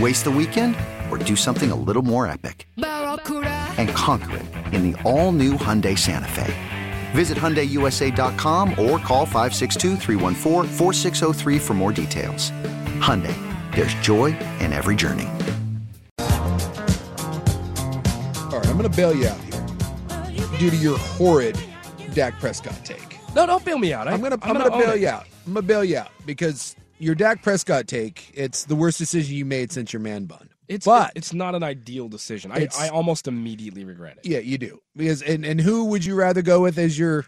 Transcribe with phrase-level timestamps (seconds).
[0.00, 0.74] Waste the weekend
[1.10, 2.66] or do something a little more epic?
[2.76, 6.52] And conquer it in the all new Hyundai Santa Fe.
[7.12, 9.96] Visit HyundaiUSA.com or call 562
[11.60, 12.50] for more details.
[13.00, 13.36] Hyundai,
[13.76, 15.28] there's joy in every journey.
[16.18, 16.26] All
[18.60, 19.64] right, I'm going to bail you out here
[20.58, 21.56] due to your horrid
[22.14, 23.18] Dak Prescott take.
[23.34, 24.08] No, don't bail me out.
[24.08, 25.00] I, I'm going to I'm gonna going to own bail it.
[25.02, 25.26] you out.
[25.46, 29.36] I'm going to bail you out because your Dak Prescott take, it's the worst decision
[29.36, 30.48] you made since your man bun.
[30.68, 32.50] It's But- it's not an ideal decision.
[32.50, 34.26] I, I almost immediately regret it.
[34.26, 34.80] Yeah, you do.
[34.96, 37.26] Because and, and who would you rather go with as your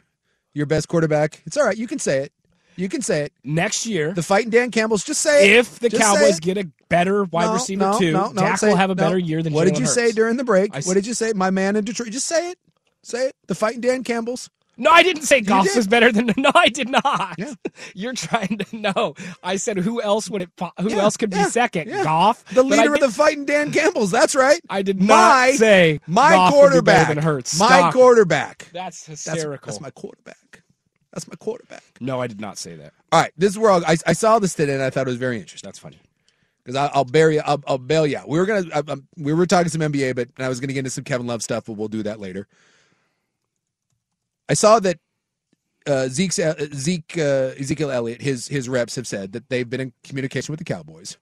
[0.55, 1.43] your best quarterback?
[1.45, 1.77] It's all right.
[1.77, 2.33] You can say it.
[2.77, 3.33] You can say it.
[3.45, 5.05] Next year, The fighting Dan Campbell's.
[5.05, 5.57] Just say it.
[5.59, 8.61] if the Just Cowboys get a better wide No, receiver no, too, no, no, Dak
[8.63, 10.75] will have a better year than What did Jalen you say during the break?
[10.75, 11.33] I what did you say?
[11.35, 12.11] My man in Detroit.
[12.11, 12.59] Just say it.
[13.03, 13.37] Say it.
[13.47, 14.51] The fighting Dan Campbell's.
[14.79, 15.75] No, I didn't say Goff did.
[15.77, 16.31] was better than.
[16.37, 17.37] No, I did not.
[17.39, 17.55] Yeah.
[17.95, 19.15] You're trying to know.
[19.43, 20.51] I said who else would it?
[20.81, 21.89] Who Yeah, else could yeah, be second?
[21.91, 24.11] Goff, The leader of the fighting Dan Campbell's.
[24.11, 24.61] That's right.
[24.69, 25.07] I did my,
[25.51, 27.09] not say my Goff would be better quarterback.
[27.09, 27.59] than Hurts.
[27.59, 28.69] My Stop quarterback.
[28.73, 29.67] That's That's, hysterical.
[29.71, 30.63] that's my quarterback.
[31.13, 31.83] That's my quarterback.
[32.01, 32.93] no, I did not say that.
[33.13, 35.11] All right, this is where I'll, I, I saw this today and I thought it
[35.11, 35.99] was very interesting That's funny.
[36.63, 37.43] because I'll bury you.
[37.47, 38.29] I'll, I'll bail you out.
[38.29, 40.91] We were gonna I- we were talking some NBA, but I was gonna get into
[40.91, 42.47] some Kevin Love stuff, but we'll do that later.
[44.49, 44.99] I saw that
[45.87, 49.81] uh, Zeke's, uh, Zeke uh, Ezekiel Elliott, his his reps have said that they've been
[49.81, 51.17] in communication with the Cowboys,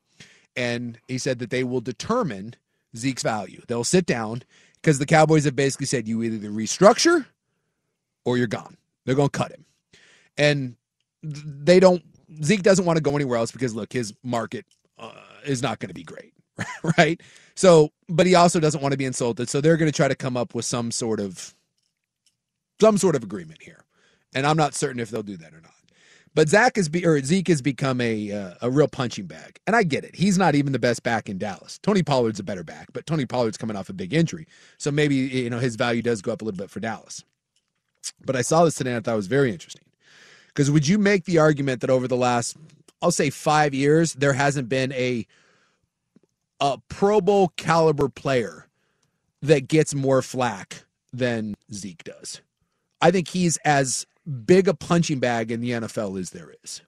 [0.56, 2.54] and he said that they will determine
[2.96, 3.62] Zeke's value.
[3.68, 4.42] They'll sit down
[4.76, 7.26] because the Cowboys have basically said you either restructure
[8.24, 8.76] or you're gone.
[9.04, 9.64] They're going to cut him,
[10.38, 10.76] and
[11.22, 12.02] they don't.
[12.42, 14.64] Zeke doesn't want to go anywhere else because look, his market
[14.98, 15.12] uh,
[15.44, 16.32] is not going to be great,
[16.98, 17.20] right?
[17.54, 20.16] So, but he also doesn't want to be insulted, so they're going to try to
[20.16, 21.54] come up with some sort of
[22.80, 23.84] some sort of agreement here,
[24.34, 25.72] and I'm not certain if they'll do that or not.
[26.34, 29.76] But Zach is be or Zeke has become a uh, a real punching bag, and
[29.76, 30.16] I get it.
[30.16, 31.78] He's not even the best back in Dallas.
[31.78, 34.46] Tony Pollard's a better back, but Tony Pollard's coming off a big injury,
[34.76, 37.24] so maybe you know his value does go up a little bit for Dallas.
[38.24, 39.84] But I saw this today and I thought it was very interesting.
[40.48, 42.56] Because would you make the argument that over the last,
[43.02, 45.26] I'll say five years, there hasn't been a
[46.60, 48.68] a Pro Bowl caliber player
[49.42, 52.40] that gets more flack than Zeke does?
[53.04, 54.06] I think he's as
[54.46, 56.80] big a punching bag in the NFL as there is.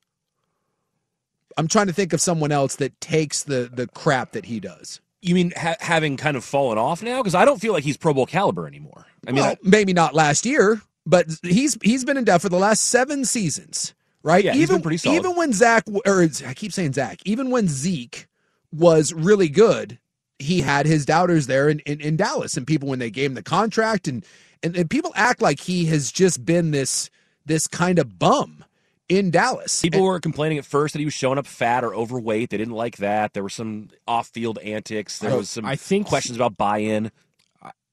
[1.58, 5.00] I'm trying to think of someone else that takes the the crap that he does.
[5.22, 7.22] You mean ha- having kind of fallen off now?
[7.22, 9.06] Because I don't feel like he's Pro Bowl caliber anymore.
[9.26, 12.48] I mean, well, I- maybe not last year, but he's he's been in debt for
[12.48, 14.44] the last seven seasons, right?
[14.44, 15.16] Yeah, he's even been pretty solid.
[15.16, 18.26] even when Zach or I keep saying Zach, even when Zeke
[18.70, 19.98] was really good,
[20.38, 23.34] he had his doubters there in, in, in Dallas, and people when they gave him
[23.34, 24.26] the contract, and,
[24.62, 27.10] and and people act like he has just been this
[27.44, 28.64] this kind of bum
[29.08, 29.82] in Dallas.
[29.82, 32.50] people were complaining at first that he was showing up fat or overweight.
[32.50, 33.34] They didn't like that.
[33.34, 35.20] There were some off-field antics.
[35.20, 37.12] There I- was some I think questions about buy-in.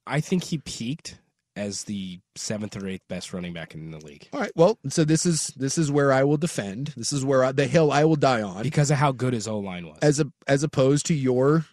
[0.08, 1.20] I think he peaked
[1.56, 5.06] as the seventh or eighth best running back in the league All right, well, so
[5.06, 6.94] this is this is where I will defend.
[6.98, 8.64] This is where I, the hill I will die on.
[8.64, 10.00] because of how good his O line was.
[10.02, 11.66] as a as opposed to your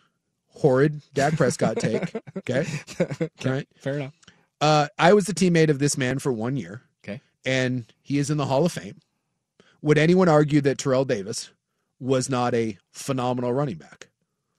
[0.48, 2.12] horrid Dak Prescott take.
[2.38, 2.66] Okay.
[3.44, 3.66] All right.
[3.78, 4.14] Fair enough.
[4.60, 6.82] Uh, I was the teammate of this man for one year.
[7.02, 7.20] Okay.
[7.44, 9.00] And he is in the Hall of Fame.
[9.82, 11.50] Would anyone argue that Terrell Davis
[11.98, 14.08] was not a phenomenal running back?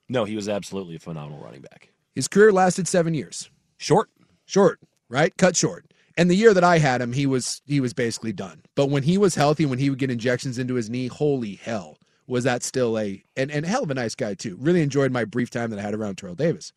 [0.10, 1.90] No, he was absolutely a phenomenal running back.
[2.16, 3.50] His career lasted seven years.
[3.78, 4.10] Short.
[4.46, 5.36] Short, right?
[5.38, 5.86] Cut short.
[6.18, 8.62] And the year that I had him, he was he was basically done.
[8.76, 11.98] But when he was healthy, when he would get injections into his knee, holy hell,
[12.28, 14.58] was that still a and, and hell of a nice guy too.
[14.60, 16.74] Really enjoyed my brief time that I had around Terrell Davis.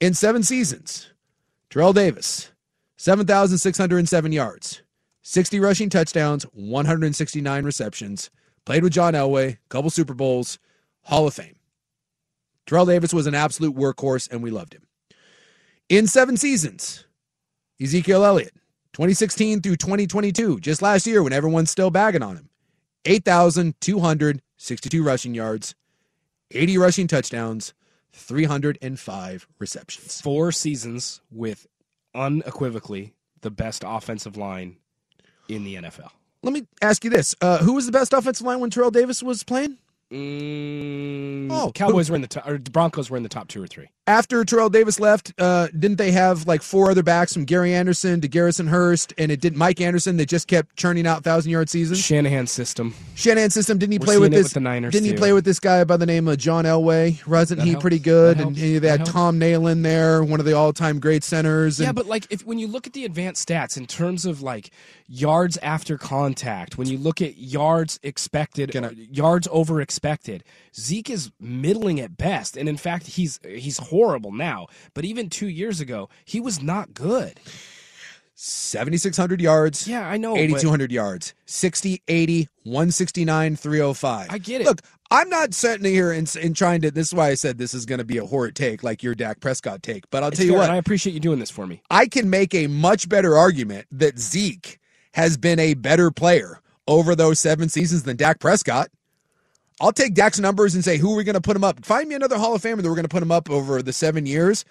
[0.00, 1.08] In seven seasons,
[1.70, 2.50] Terrell Davis,
[2.96, 4.82] 7,607 yards,
[5.20, 8.30] 60 rushing touchdowns, 169 receptions,
[8.64, 10.58] played with John Elway, couple Super Bowls,
[11.02, 11.56] Hall of Fame.
[12.64, 14.86] Terrell Davis was an absolute workhorse, and we loved him.
[15.90, 17.04] In seven seasons,
[17.78, 18.54] Ezekiel Elliott,
[18.94, 22.48] 2016 through 2022, just last year when everyone's still bagging on him,
[23.04, 25.74] 8,262 rushing yards,
[26.50, 27.74] 80 rushing touchdowns,
[28.12, 30.20] 305 receptions.
[30.20, 31.66] Four seasons with
[32.14, 34.76] unequivocally the best offensive line
[35.48, 36.10] in the NFL.
[36.42, 39.22] Let me ask you this: uh, Who was the best offensive line when Terrell Davis
[39.22, 39.78] was playing?
[40.12, 43.62] Mm, Oh, Cowboys were in the top, or the Broncos were in the top two
[43.62, 43.88] or three.
[44.08, 48.22] After Terrell Davis left, uh, didn't they have like four other backs from Gary Anderson
[48.22, 51.68] to Garrison Hearst, and it did Mike Anderson They just kept churning out thousand yard
[51.68, 51.98] seasons?
[52.02, 52.94] Shanahan system.
[53.16, 54.44] Shanahan system didn't he We're play with this?
[54.44, 57.24] with the Niners, didn't he play with this guy by the name of John Elway?
[57.26, 57.82] Wasn't That he helps.
[57.82, 58.38] pretty good?
[58.38, 59.04] That and they had.
[59.04, 61.78] Tom Nalen in there, one of the all time great centers.
[61.78, 64.70] Yeah, but like if when you look at the advanced stats in terms of like
[65.06, 70.44] yards after contact, when you look at yards expected, I- yards over expected,
[70.74, 73.97] Zeke is middling at best, and in fact he's he's horrible
[74.32, 74.66] now.
[74.94, 77.40] But even two years ago, he was not good.
[78.40, 79.88] 7,600 yards.
[79.88, 80.34] Yeah, I know.
[80.34, 84.26] but 8,200 yards, 60, 80, 169, 305.
[84.30, 84.66] I get it.
[84.66, 84.80] Look,
[85.10, 86.92] I'm not sitting here and, and trying to.
[86.92, 89.16] This is why I said this is going to be a horrid take, like your
[89.16, 90.08] Dak Prescott take.
[90.10, 91.82] But I'll it's tell you what, I appreciate you doing this for me.
[91.90, 94.78] I can make a much better argument that Zeke
[95.14, 98.88] has been a better player over those seven seasons than Dak Prescott.
[99.80, 101.84] I'll take Dak's numbers and say, who are we going to put him up?
[101.84, 103.92] Find me another Hall of Famer that we're going to put him up over the
[103.92, 104.64] seven years.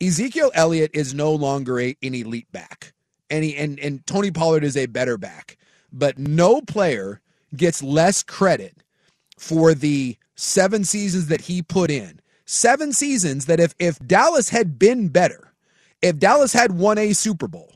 [0.00, 2.92] Ezekiel Elliott is no longer a, an elite back,
[3.30, 5.56] and, he, and and Tony Pollard is a better back.
[5.92, 7.20] But no player
[7.56, 8.76] gets less credit
[9.38, 12.20] for the seven seasons that he put in.
[12.44, 15.52] Seven seasons that if if Dallas had been better,
[16.00, 17.74] if Dallas had won a Super Bowl,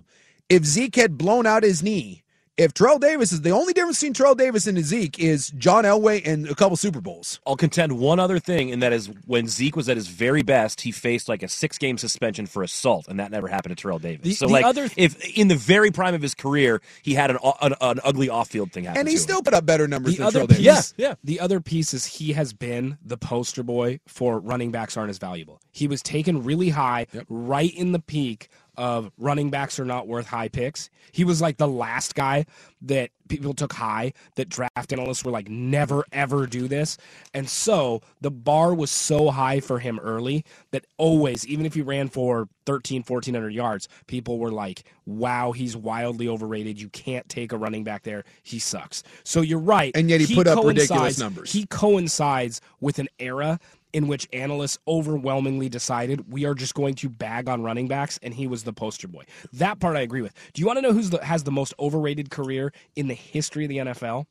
[0.48, 2.21] if Zeke had blown out his knee,
[2.62, 6.26] if Terrell Davis is the only difference between Terrell Davis and Zeke is John Elway
[6.26, 7.40] and a couple Super Bowls.
[7.46, 10.80] I'll contend one other thing, and that is when Zeke was at his very best,
[10.82, 13.98] he faced like a six game suspension for assault, and that never happened to Terrell
[13.98, 14.22] Davis.
[14.24, 17.30] The- so, the like, other- if in the very prime of his career, he had
[17.30, 19.22] an, an, an ugly off field thing happen And he to him.
[19.22, 20.94] still put up better numbers The than other Terrell piece, Davis.
[20.96, 21.14] Yeah, yeah.
[21.24, 25.18] The other piece is he has been the poster boy for running backs aren't as
[25.18, 25.60] valuable.
[25.72, 30.26] He was taken really high, right in the peak of running backs are not worth
[30.26, 30.90] high picks.
[31.12, 32.46] He was like the last guy
[32.82, 36.96] that people took high that draft analysts were like never ever do this.
[37.34, 41.82] And so the bar was so high for him early that always even if he
[41.82, 46.80] ran for 13 1400 yards, people were like, "Wow, he's wildly overrated.
[46.80, 48.24] You can't take a running back there.
[48.42, 49.94] He sucks." So you're right.
[49.94, 51.52] And yet he put up ridiculous numbers.
[51.52, 53.58] He coincides with an era
[53.92, 58.34] in which analysts overwhelmingly decided we are just going to bag on running backs, and
[58.34, 59.24] he was the poster boy.
[59.52, 60.34] That part I agree with.
[60.52, 63.64] Do you want to know who's the, has the most overrated career in the history
[63.64, 64.26] of the NFL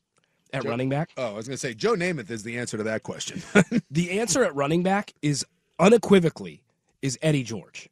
[0.53, 1.11] at running back?
[1.17, 3.41] Oh, I was going to say Joe Namath is the answer to that question.
[3.91, 5.45] The answer at running back is
[5.79, 6.63] unequivocally
[7.01, 7.89] is Eddie George.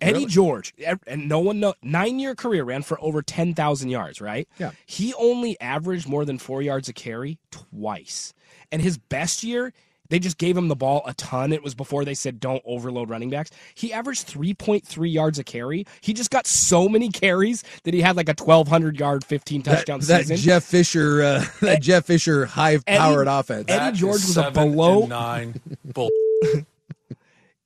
[0.00, 0.26] Eddie Really?
[0.26, 0.74] George,
[1.06, 4.20] and no one know nine year career ran for over ten thousand yards.
[4.20, 4.46] Right?
[4.58, 4.72] Yeah.
[4.84, 8.34] He only averaged more than four yards a carry twice,
[8.70, 9.72] and his best year.
[10.08, 11.52] They just gave him the ball a ton.
[11.52, 13.50] It was before they said don't overload running backs.
[13.74, 15.86] He averaged 3.3 yards a carry.
[16.00, 19.70] He just got so many carries that he had like a 1,200 yard, 15 that,
[19.76, 20.36] touchdown that season.
[20.36, 23.66] Jeff Fisher, uh, that Jeff Fisher high powered offense.
[23.68, 25.60] Eddie That George was a below- nine.
[25.84, 26.10] Bull.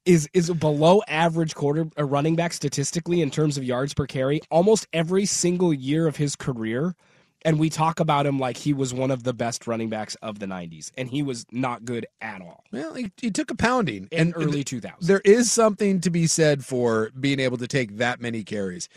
[0.06, 4.06] is is a below average quarter a running back statistically in terms of yards per
[4.06, 6.94] carry almost every single year of his career
[7.42, 10.38] and we talk about him like he was one of the best running backs of
[10.38, 14.08] the 90s and he was not good at all Well, he, he took a pounding
[14.10, 17.96] in and early 2000s There is something to be said for being able to take
[17.98, 18.88] that many carries.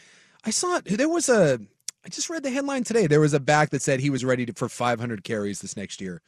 [0.46, 0.86] I saw it.
[0.86, 1.60] There was a.
[2.06, 3.08] I just read the headline today.
[3.08, 6.02] There was a back that said he was ready to, for 500 carries this next
[6.02, 6.22] year.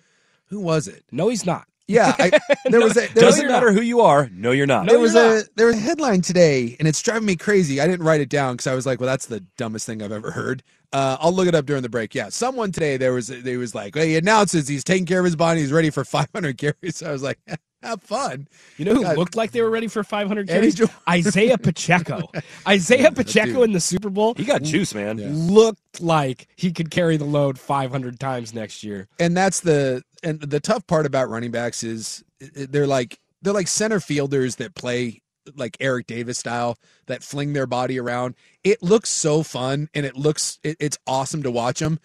[0.45, 1.03] Who was it?
[1.11, 2.31] no he's not Yeah, I,
[2.69, 3.07] there was a.
[3.13, 4.29] There Doesn't a, matter who you are.
[4.33, 4.87] No, you're not.
[4.87, 7.79] there was you're a there was a headline today, and it's driving me crazy.
[7.79, 10.11] I didn't write it down because I was like, "Well, that's the dumbest thing I've
[10.11, 12.15] ever heard." Uh, I'll look it up during the break.
[12.15, 15.25] Yeah, someone today there was they was like, "Hey, he announces he's taking care of
[15.25, 15.59] his body.
[15.59, 17.39] He's ready for 500 carries." I was like,
[17.85, 19.17] "Have fun." you know who God.
[19.17, 20.89] looked like they were ready for 500 carries George.
[21.13, 22.29] isiah pacheco
[22.69, 25.17] isiah pacheco in the super bowl He got juice, man.
[25.51, 30.39] looked like he could carry the load 500 times next year and that's the and
[30.41, 34.55] the tough part about running backs is i- i- they're like they're like center fielders
[34.57, 35.21] that play
[35.55, 36.75] like Eric Davis style
[37.05, 38.33] that fling their body around.
[38.63, 41.99] It looks so fun and it looks it, it's awesome to watch them.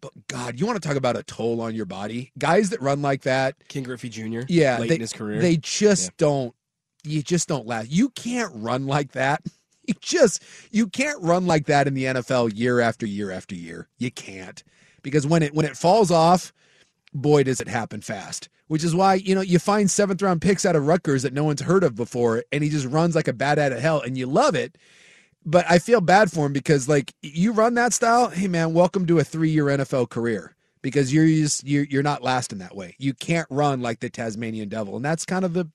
[0.00, 2.30] But God, you want to talk about a toll on your body?
[2.38, 4.40] Guys that run like that, Ken Griffey Jr.
[4.48, 5.40] yeah, late they, in his career.
[5.40, 6.10] they just Yeah.
[6.18, 6.54] don't.
[7.04, 7.90] You just don't last.
[7.90, 9.42] You can't run like that.
[9.88, 13.88] You just you can't run like that in the NFL year after year after year.
[13.96, 14.62] You can't
[15.02, 16.52] because when it when it falls off,
[17.14, 18.50] boy does it happen fast.
[18.66, 21.42] Which is why you know you find seventh round picks out of Rutgers that no
[21.44, 24.18] one's heard of before, and he just runs like a bat out of hell, and
[24.18, 24.76] you love it.
[25.48, 29.06] But I feel bad for him because like you run that style, hey man, welcome
[29.08, 32.96] to a three year NFL career because you're just you're you're not lasting that way.
[33.00, 35.68] You can't run like the Tasmanian Devil, and that's kind of the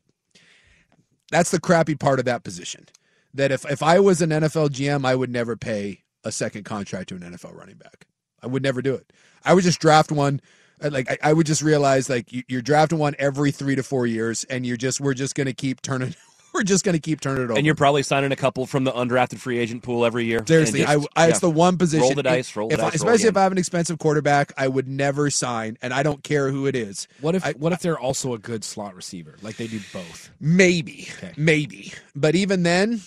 [1.31, 2.87] that's the crappy part of that position.
[3.33, 7.09] That if if I was an NFL GM, I would never pay a second contract
[7.09, 8.07] to an NFL running back.
[8.43, 9.13] I would never do it.
[9.45, 10.41] I would just draft one.
[10.83, 13.83] uh, Like I, I would just realize like you, you're drafting one every three to
[13.83, 16.15] four years, and you're just we're just going to keep turning.
[16.55, 17.53] We're just going to keep turning it over.
[17.57, 20.43] And you're probably signing a couple from the undrafted free agent pool every year.
[20.45, 22.03] Seriously, And I, just- I it's the one position.
[22.05, 23.37] Roll the dice, roll the if I- dice, roll especially if.
[23.37, 26.75] I have an expensive quarterback, I would never sign, and I don't care who it
[26.75, 27.07] is.
[27.21, 29.35] what if I- what if they're also a good slot receiver?
[29.41, 30.29] Like they do both.
[30.39, 31.33] Maybe, Okay.
[31.37, 33.01] maybe, but even then,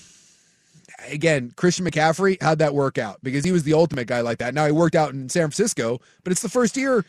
[1.09, 3.19] again, Christian McCaffrey how'd that work out?
[3.23, 4.55] Because he was the ultimate guy like that.
[4.55, 7.05] Now he worked out in San Francisco, but it's the first year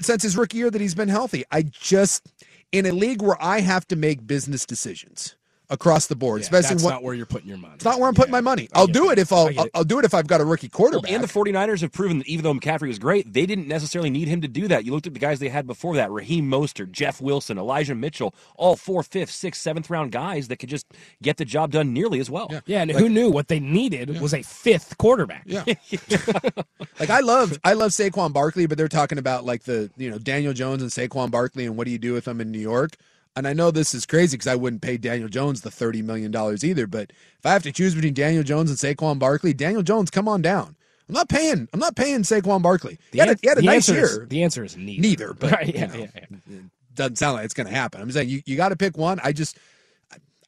[0.00, 1.44] since his rookie year that he's been healthy.
[1.50, 2.26] I just
[2.72, 5.36] in a league where I have to make business decisions
[5.70, 7.74] across the board, Yeah, especially that's when, not where you're putting your money.
[7.76, 8.40] it's not where I'm putting Yeah.
[8.40, 8.68] my money.
[8.74, 9.70] I I'll do it if I'll, I get I'll it.
[9.74, 11.10] I'll do it if I've got a rookie Well, quarterback.
[11.10, 14.28] and the 49ers have proven that even though McCaffrey was great, they didn't necessarily need
[14.28, 14.84] him to do that.
[14.84, 18.34] You looked at the guys they had before that Raheem Mostert, Jeff Wilson, Elijah Mitchell,
[18.56, 20.86] all four, fifth, sixth, seventh round guys that could just
[21.22, 22.48] get the job done nearly as well.
[22.50, 22.60] Yeah.
[22.66, 25.44] Yeah, and who knew what they needed was a fifth quarterback.
[25.46, 25.64] Yeah.
[27.00, 30.18] like I love I love Saquon Barkley, but they're talking about like the you know
[30.18, 32.96] Daniel Jones and Saquon Barkley and what do you do with them in New York?
[33.36, 36.30] And I know this is crazy because I wouldn't pay Daniel Jones the thirty million
[36.30, 36.86] dollars either.
[36.86, 40.28] But if I have to choose between Daniel Jones and Saquon Barkley, Daniel Jones, come
[40.28, 40.76] on down.
[41.08, 41.68] I'm not paying.
[41.72, 42.98] I'm not paying Saquon Barkley.
[43.12, 44.26] He had a, he had a nice answer is- year.
[44.26, 45.02] the answer is neither.
[45.02, 46.06] Neither, but Right, you know, yeah,
[46.48, 46.58] yeah.
[46.94, 48.00] doesn't sound like it's going to happen.
[48.00, 49.20] I'm saying you, you got to pick one.
[49.22, 49.58] I just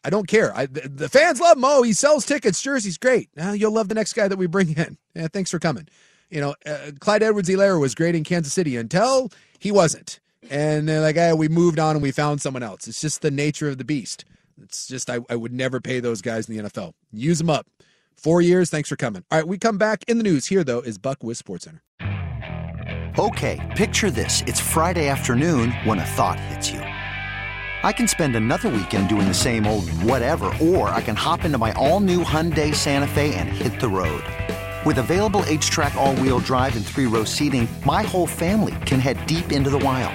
[0.05, 0.57] I, don't care.
[0.57, 1.83] I the, the fans love Mo.
[1.83, 3.29] He sells tickets, jerseys, great.
[3.37, 4.97] Now you'll love the next guy that we bring in.
[5.15, 5.89] Yeah, thanks for coming.
[6.31, 11.01] You know, uh, Clyde Edwards-Helaire was great in Kansas City until he wasn't, and they're
[11.01, 12.89] like, hey, we moved on and we found someone else.
[12.89, 14.25] It's just the nature of the beast.
[14.63, 16.93] It's just I, I would never pay those guys in the NFL.
[17.13, 17.67] Use them up.
[18.17, 18.71] Four years.
[18.71, 19.25] Thanks for coming.
[19.31, 20.47] All right, we come back in the news.
[20.47, 21.83] Here though is Buck with Sports Center.
[23.19, 24.43] Okay, picture this.
[24.43, 26.81] It's Friday afternoon when a thought hits you.
[26.81, 31.57] I can spend another weekend doing the same old whatever, or I can hop into
[31.57, 34.23] my all new Hyundai Santa Fe and hit the road.
[34.85, 39.25] With available HTRAC, all wheel drive, and three row seating, my whole family can head
[39.27, 40.15] deep into the wild.